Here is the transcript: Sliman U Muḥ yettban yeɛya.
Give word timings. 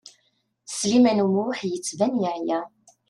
Sliman 0.75 1.23
U 1.25 1.27
Muḥ 1.35 1.59
yettban 1.71 2.13
yeɛya. 2.21 2.59